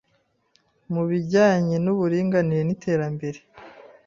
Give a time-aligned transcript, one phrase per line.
[0.93, 3.39] mu bijyanye n uburinganire n iterambere